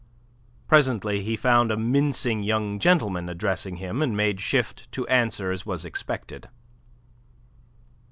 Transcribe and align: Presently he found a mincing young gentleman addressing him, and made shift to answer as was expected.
Presently 0.65 1.21
he 1.21 1.35
found 1.35 1.71
a 1.71 1.77
mincing 1.77 2.41
young 2.41 2.79
gentleman 2.79 3.29
addressing 3.29 3.75
him, 3.75 4.01
and 4.01 4.17
made 4.17 4.39
shift 4.39 4.91
to 4.93 5.07
answer 5.09 5.51
as 5.51 5.63
was 5.63 5.85
expected. 5.85 6.49